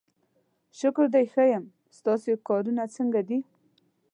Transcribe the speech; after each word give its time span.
شکر 0.79 1.05
دی 1.13 1.25
ښه 1.33 1.43
یم، 1.51 1.65
ستاسې 1.97 2.31
کارونه 2.47 2.83
څنګه 2.95 3.21
دي؟ 3.29 3.39